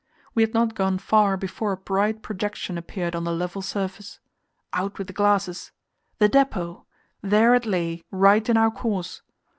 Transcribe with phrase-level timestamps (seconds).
[0.33, 4.19] We had not gone far before a bright projection appeared on the level surface.
[4.73, 5.71] Out with the glasses
[6.17, 6.87] the depot!
[7.21, 9.21] There it lay, right in our course.